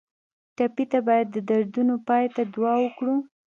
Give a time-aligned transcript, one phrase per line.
[0.55, 3.15] ټپي ته باید د دردونو پای ته دعا وکړو.